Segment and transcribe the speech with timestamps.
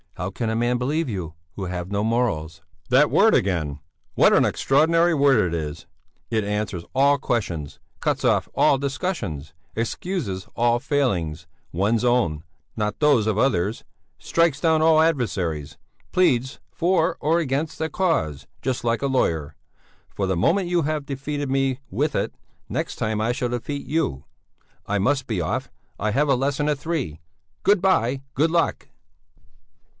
[0.15, 3.79] "How can a man believe you, who have no morals?" "That word again!
[4.15, 5.85] What an extraordinary word it is!
[6.29, 12.43] It answers all questions, cuts off all discussions, excuses all failings one's own,
[12.75, 13.83] not those of others
[14.17, 15.77] strikes down all adversaries,
[16.11, 19.55] pleads for or against a cause, just like a lawyer.
[20.09, 22.33] For the moment you have defeated me with it,
[22.67, 24.25] next time I shall defeat you.
[24.85, 27.19] I must be off, I have a lesson at three!
[27.63, 28.87] Good bye, good luck!"